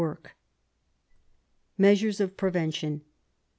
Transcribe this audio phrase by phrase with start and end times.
[1.79, 3.01] Measuees of Prevention.